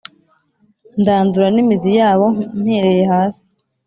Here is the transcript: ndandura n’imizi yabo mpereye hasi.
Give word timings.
ndandura 0.99 1.47
n’imizi 1.51 1.91
yabo 1.99 2.25
mpereye 2.63 3.03
hasi. 3.11 3.43